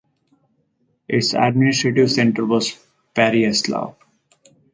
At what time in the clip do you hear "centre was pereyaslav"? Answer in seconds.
2.09-3.97